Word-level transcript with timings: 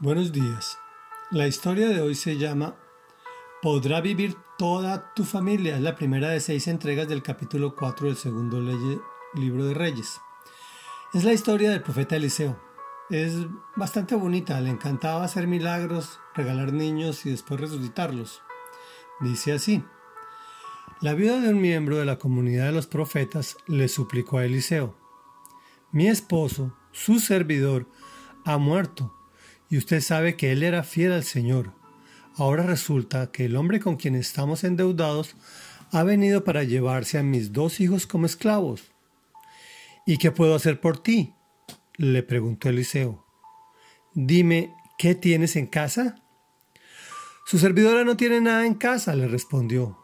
Buenos 0.00 0.30
días. 0.30 0.78
La 1.32 1.48
historia 1.48 1.88
de 1.88 2.00
hoy 2.00 2.14
se 2.14 2.38
llama 2.38 2.76
¿Podrá 3.60 4.00
vivir 4.00 4.36
toda 4.56 5.12
tu 5.12 5.24
familia? 5.24 5.74
Es 5.74 5.82
la 5.82 5.96
primera 5.96 6.28
de 6.28 6.38
seis 6.38 6.68
entregas 6.68 7.08
del 7.08 7.20
capítulo 7.20 7.74
4 7.74 8.06
del 8.06 8.16
segundo 8.16 8.60
libro 9.34 9.64
de 9.64 9.74
Reyes. 9.74 10.20
Es 11.12 11.24
la 11.24 11.32
historia 11.32 11.72
del 11.72 11.82
profeta 11.82 12.14
Eliseo. 12.14 12.56
Es 13.10 13.38
bastante 13.74 14.14
bonita, 14.14 14.60
le 14.60 14.70
encantaba 14.70 15.24
hacer 15.24 15.48
milagros, 15.48 16.20
regalar 16.32 16.72
niños 16.72 17.26
y 17.26 17.30
después 17.30 17.60
resucitarlos. 17.60 18.40
Dice 19.18 19.52
así. 19.52 19.82
La 21.00 21.14
viuda 21.14 21.40
de 21.40 21.48
un 21.48 21.60
miembro 21.60 21.96
de 21.96 22.04
la 22.04 22.20
comunidad 22.20 22.66
de 22.66 22.72
los 22.72 22.86
profetas 22.86 23.56
le 23.66 23.88
suplicó 23.88 24.38
a 24.38 24.44
Eliseo, 24.44 24.94
Mi 25.90 26.06
esposo, 26.06 26.72
su 26.92 27.18
servidor, 27.18 27.88
ha 28.44 28.58
muerto 28.58 29.17
y 29.70 29.76
usted 29.76 30.00
sabe 30.00 30.36
que 30.36 30.52
él 30.52 30.62
era 30.62 30.82
fiel 30.82 31.12
al 31.12 31.24
Señor. 31.24 31.72
Ahora 32.36 32.62
resulta 32.62 33.30
que 33.30 33.46
el 33.46 33.56
hombre 33.56 33.80
con 33.80 33.96
quien 33.96 34.14
estamos 34.14 34.64
endeudados 34.64 35.34
ha 35.90 36.02
venido 36.02 36.44
para 36.44 36.64
llevarse 36.64 37.18
a 37.18 37.22
mis 37.22 37.52
dos 37.52 37.80
hijos 37.80 38.06
como 38.06 38.26
esclavos. 38.26 38.92
¿Y 40.06 40.18
qué 40.18 40.30
puedo 40.30 40.54
hacer 40.54 40.80
por 40.80 41.02
ti? 41.02 41.34
le 41.96 42.22
preguntó 42.22 42.68
Eliseo. 42.68 43.26
Dime, 44.14 44.72
¿qué 44.98 45.14
tienes 45.14 45.56
en 45.56 45.66
casa? 45.66 46.22
Su 47.44 47.58
servidora 47.58 48.04
no 48.04 48.16
tiene 48.16 48.40
nada 48.40 48.66
en 48.66 48.74
casa, 48.74 49.14
le 49.14 49.26
respondió, 49.26 49.98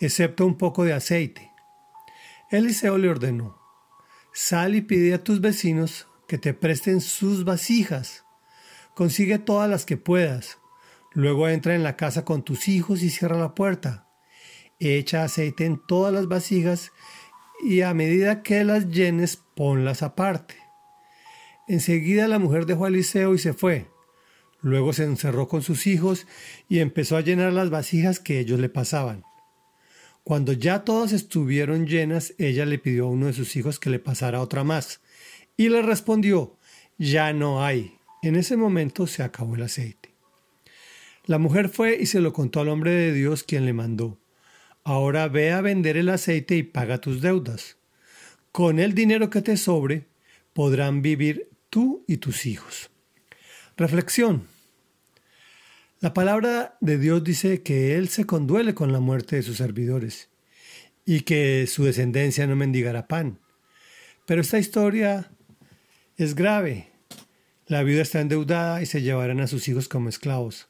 excepto 0.00 0.44
un 0.46 0.58
poco 0.58 0.84
de 0.84 0.94
aceite. 0.94 1.52
Eliseo 2.50 2.98
le 2.98 3.08
ordenó, 3.08 3.58
sal 4.32 4.74
y 4.74 4.80
pide 4.82 5.14
a 5.14 5.22
tus 5.22 5.40
vecinos 5.40 6.08
que 6.26 6.38
te 6.38 6.52
presten 6.52 7.00
sus 7.00 7.44
vasijas 7.44 8.23
Consigue 8.94 9.38
todas 9.38 9.68
las 9.68 9.84
que 9.84 9.96
puedas. 9.96 10.58
Luego 11.12 11.48
entra 11.48 11.74
en 11.74 11.82
la 11.82 11.96
casa 11.96 12.24
con 12.24 12.44
tus 12.44 12.68
hijos 12.68 13.02
y 13.02 13.10
cierra 13.10 13.38
la 13.38 13.54
puerta. 13.54 14.08
Echa 14.78 15.24
aceite 15.24 15.64
en 15.64 15.80
todas 15.86 16.12
las 16.12 16.28
vasijas 16.28 16.92
y 17.62 17.82
a 17.82 17.94
medida 17.94 18.42
que 18.42 18.64
las 18.64 18.88
llenes 18.88 19.36
ponlas 19.54 20.02
aparte. 20.02 20.56
Enseguida 21.66 22.28
la 22.28 22.38
mujer 22.38 22.66
dejó 22.66 22.84
a 22.84 22.88
Eliseo 22.88 23.34
y 23.34 23.38
se 23.38 23.52
fue. 23.52 23.86
Luego 24.60 24.92
se 24.92 25.04
encerró 25.04 25.48
con 25.48 25.62
sus 25.62 25.86
hijos 25.86 26.26
y 26.68 26.80
empezó 26.80 27.16
a 27.16 27.20
llenar 27.20 27.52
las 27.52 27.70
vasijas 27.70 28.20
que 28.20 28.38
ellos 28.38 28.60
le 28.60 28.68
pasaban. 28.68 29.24
Cuando 30.24 30.52
ya 30.52 30.84
todas 30.84 31.12
estuvieron 31.12 31.86
llenas, 31.86 32.34
ella 32.38 32.64
le 32.64 32.78
pidió 32.78 33.04
a 33.04 33.10
uno 33.10 33.26
de 33.26 33.34
sus 33.34 33.56
hijos 33.56 33.78
que 33.78 33.90
le 33.90 33.98
pasara 33.98 34.40
otra 34.40 34.64
más, 34.64 35.02
y 35.56 35.68
le 35.68 35.82
respondió, 35.82 36.58
ya 36.96 37.34
no 37.34 37.62
hay. 37.62 37.98
En 38.24 38.36
ese 38.36 38.56
momento 38.56 39.06
se 39.06 39.22
acabó 39.22 39.54
el 39.54 39.64
aceite. 39.64 40.14
La 41.26 41.36
mujer 41.36 41.68
fue 41.68 41.98
y 42.00 42.06
se 42.06 42.22
lo 42.22 42.32
contó 42.32 42.60
al 42.60 42.70
hombre 42.70 42.90
de 42.90 43.12
Dios 43.12 43.42
quien 43.42 43.66
le 43.66 43.74
mandó. 43.74 44.18
Ahora 44.82 45.28
ve 45.28 45.52
a 45.52 45.60
vender 45.60 45.98
el 45.98 46.08
aceite 46.08 46.56
y 46.56 46.62
paga 46.62 47.02
tus 47.02 47.20
deudas. 47.20 47.76
Con 48.50 48.78
el 48.78 48.94
dinero 48.94 49.28
que 49.28 49.42
te 49.42 49.58
sobre 49.58 50.06
podrán 50.54 51.02
vivir 51.02 51.50
tú 51.68 52.02
y 52.08 52.16
tus 52.16 52.46
hijos. 52.46 52.88
Reflexión. 53.76 54.46
La 56.00 56.14
palabra 56.14 56.78
de 56.80 56.96
Dios 56.96 57.22
dice 57.24 57.62
que 57.62 57.94
Él 57.94 58.08
se 58.08 58.24
conduele 58.24 58.72
con 58.72 58.90
la 58.90 59.00
muerte 59.00 59.36
de 59.36 59.42
sus 59.42 59.58
servidores 59.58 60.30
y 61.04 61.20
que 61.20 61.66
su 61.66 61.84
descendencia 61.84 62.46
no 62.46 62.56
mendigará 62.56 63.06
pan. 63.06 63.38
Pero 64.24 64.40
esta 64.40 64.58
historia 64.58 65.30
es 66.16 66.34
grave 66.34 66.93
la 67.66 67.82
viuda 67.82 68.02
está 68.02 68.20
endeudada 68.20 68.82
y 68.82 68.86
se 68.86 69.02
llevarán 69.02 69.40
a 69.40 69.46
sus 69.46 69.68
hijos 69.68 69.88
como 69.88 70.08
esclavos. 70.08 70.68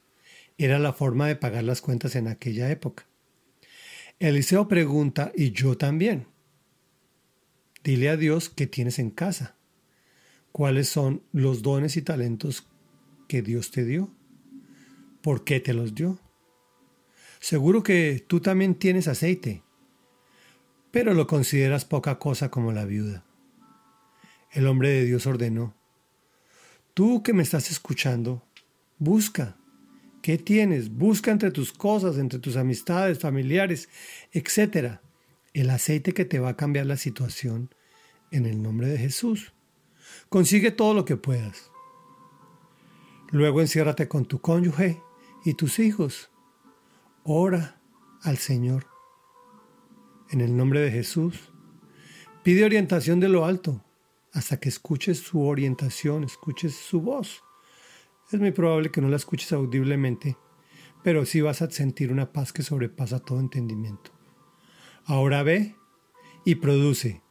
Era 0.58 0.78
la 0.78 0.92
forma 0.92 1.26
de 1.26 1.36
pagar 1.36 1.64
las 1.64 1.80
cuentas 1.80 2.14
en 2.14 2.28
aquella 2.28 2.70
época. 2.70 3.06
Eliseo 4.20 4.68
pregunta, 4.68 5.32
¿y 5.34 5.50
yo 5.50 5.76
también? 5.76 6.26
Dile 7.82 8.08
a 8.08 8.16
Dios 8.16 8.48
qué 8.48 8.66
tienes 8.66 8.98
en 8.98 9.10
casa. 9.10 9.56
¿Cuáles 10.52 10.88
son 10.88 11.24
los 11.32 11.62
dones 11.62 11.96
y 11.96 12.02
talentos 12.02 12.68
que 13.26 13.42
Dios 13.42 13.72
te 13.72 13.84
dio? 13.84 14.14
¿Por 15.20 15.42
qué 15.42 15.58
te 15.58 15.74
los 15.74 15.96
dio? 15.96 16.20
Seguro 17.40 17.82
que 17.82 18.24
tú 18.26 18.40
también 18.40 18.76
tienes 18.76 19.08
aceite, 19.08 19.62
pero 20.92 21.12
lo 21.12 21.26
consideras 21.26 21.84
poca 21.84 22.20
cosa 22.20 22.50
como 22.50 22.72
la 22.72 22.84
viuda. 22.84 23.24
El 24.52 24.68
hombre 24.68 24.90
de 24.90 25.04
Dios 25.04 25.26
ordenó, 25.26 25.74
Tú 26.94 27.24
que 27.24 27.32
me 27.32 27.42
estás 27.42 27.72
escuchando, 27.72 28.46
busca. 28.98 29.56
¿Qué 30.22 30.38
tienes? 30.38 30.90
Busca 30.90 31.32
entre 31.32 31.50
tus 31.50 31.72
cosas, 31.72 32.18
entre 32.18 32.38
tus 32.38 32.56
amistades, 32.56 33.18
familiares, 33.18 33.88
etc. 34.30 35.00
El 35.52 35.70
aceite 35.70 36.14
que 36.14 36.24
te 36.24 36.38
va 36.38 36.50
a 36.50 36.56
cambiar 36.56 36.86
la 36.86 36.96
situación 36.96 37.74
en 38.30 38.46
el 38.46 38.62
nombre 38.62 38.86
de 38.86 38.96
Jesús. 38.96 39.52
Consigue 40.28 40.70
todo 40.70 40.94
lo 40.94 41.04
que 41.04 41.16
puedas. 41.16 41.72
Luego 43.32 43.60
enciérrate 43.60 44.06
con 44.06 44.24
tu 44.24 44.40
cónyuge 44.40 45.02
y 45.44 45.54
tus 45.54 45.80
hijos. 45.80 46.30
Ora 47.24 47.80
al 48.22 48.38
Señor. 48.38 48.86
En 50.30 50.40
el 50.40 50.56
nombre 50.56 50.78
de 50.78 50.92
Jesús. 50.92 51.52
Pide 52.44 52.64
orientación 52.64 53.18
de 53.18 53.28
lo 53.28 53.44
alto 53.44 53.83
hasta 54.34 54.58
que 54.58 54.68
escuches 54.68 55.18
su 55.18 55.46
orientación, 55.46 56.24
escuches 56.24 56.74
su 56.74 57.00
voz. 57.00 57.42
Es 58.32 58.40
muy 58.40 58.50
probable 58.50 58.90
que 58.90 59.00
no 59.00 59.08
la 59.08 59.16
escuches 59.16 59.52
audiblemente, 59.52 60.36
pero 61.04 61.24
sí 61.24 61.40
vas 61.40 61.62
a 61.62 61.70
sentir 61.70 62.10
una 62.10 62.32
paz 62.32 62.52
que 62.52 62.64
sobrepasa 62.64 63.20
todo 63.20 63.38
entendimiento. 63.38 64.10
Ahora 65.04 65.44
ve 65.44 65.76
y 66.44 66.56
produce, 66.56 67.22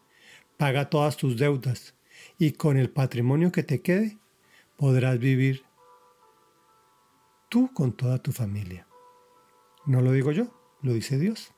paga 0.57 0.89
todas 0.89 1.17
tus 1.17 1.37
deudas, 1.37 1.93
y 2.39 2.53
con 2.53 2.77
el 2.77 2.89
patrimonio 2.89 3.51
que 3.51 3.63
te 3.63 3.81
quede 3.81 4.17
podrás 4.77 5.19
vivir 5.19 5.65
tú 7.49 7.69
con 7.73 7.91
toda 7.91 8.17
tu 8.19 8.31
familia. 8.31 8.87
No 9.85 10.01
lo 10.01 10.13
digo 10.13 10.31
yo, 10.31 10.47
lo 10.81 10.93
dice 10.93 11.19
Dios. 11.19 11.51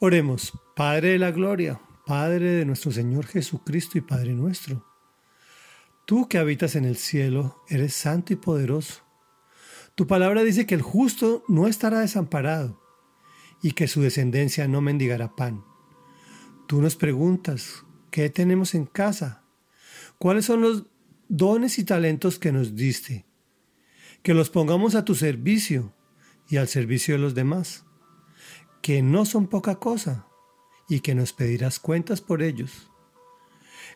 Oremos, 0.00 0.52
Padre 0.74 1.10
de 1.10 1.18
la 1.18 1.30
Gloria, 1.30 1.80
Padre 2.06 2.50
de 2.50 2.66
nuestro 2.66 2.92
Señor 2.92 3.26
Jesucristo 3.26 3.96
y 3.96 4.02
Padre 4.02 4.34
nuestro. 4.34 4.84
Tú 6.04 6.28
que 6.28 6.36
habitas 6.36 6.76
en 6.76 6.84
el 6.84 6.96
cielo, 6.96 7.62
eres 7.66 7.94
santo 7.94 8.34
y 8.34 8.36
poderoso. 8.36 9.02
Tu 9.94 10.06
palabra 10.06 10.42
dice 10.42 10.66
que 10.66 10.74
el 10.74 10.82
justo 10.82 11.44
no 11.48 11.66
estará 11.66 12.00
desamparado 12.00 12.78
y 13.62 13.72
que 13.72 13.88
su 13.88 14.02
descendencia 14.02 14.68
no 14.68 14.82
mendigará 14.82 15.34
pan. 15.34 15.64
Tú 16.66 16.82
nos 16.82 16.94
preguntas, 16.94 17.86
¿qué 18.10 18.28
tenemos 18.28 18.74
en 18.74 18.84
casa? 18.84 19.42
¿Cuáles 20.18 20.44
son 20.44 20.60
los 20.60 20.84
dones 21.28 21.78
y 21.78 21.84
talentos 21.84 22.38
que 22.38 22.52
nos 22.52 22.76
diste? 22.76 23.24
Que 24.22 24.34
los 24.34 24.50
pongamos 24.50 24.94
a 24.94 25.06
tu 25.06 25.14
servicio 25.14 25.94
y 26.50 26.58
al 26.58 26.68
servicio 26.68 27.14
de 27.14 27.20
los 27.20 27.34
demás, 27.34 27.86
que 28.82 29.00
no 29.00 29.24
son 29.24 29.46
poca 29.46 29.76
cosa 29.76 30.26
y 30.88 31.00
que 31.00 31.14
nos 31.14 31.32
pedirás 31.32 31.78
cuentas 31.78 32.20
por 32.20 32.42
ellos. 32.42 32.90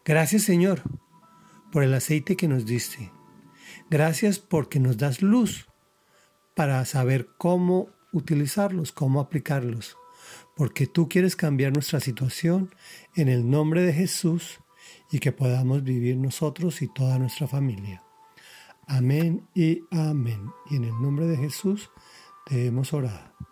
Gracias 0.05 0.43
Señor 0.43 0.83
por 1.73 1.83
el 1.83 1.95
aceite 1.95 2.37
que 2.37 2.49
nos 2.49 2.67
diste. 2.67 3.13
Gracias 3.91 4.39
porque 4.39 4.81
nos 4.81 4.97
das 4.97 5.23
luz 5.23 5.69
para 6.55 6.85
saber 6.85 7.29
cómo 7.39 7.89
utilizarlos, 8.13 8.93
cómo 8.93 9.21
aplicarlos. 9.21 9.97
Porque 10.57 10.87
tú 10.87 11.09
quieres 11.09 11.37
cambiar 11.37 11.73
nuestra 11.73 12.01
situación 12.01 12.75
en 13.15 13.29
el 13.29 13.49
nombre 13.49 13.83
de 13.83 13.93
Jesús 13.93 14.61
y 15.11 15.21
que 15.21 15.33
podamos 15.33 15.85
vivir 15.85 16.17
nosotros 16.17 16.83
y 16.83 16.93
toda 16.93 17.19
nuestra 17.19 17.47
familia. 17.47 18.03
Amén 18.87 19.47
y 19.55 19.83
amén. 19.91 20.51
Y 20.71 20.77
en 20.77 20.85
el 20.85 21.01
nombre 21.01 21.27
de 21.27 21.37
Jesús 21.37 21.91
te 22.47 22.67
hemos 22.67 22.93
orado. 22.93 23.48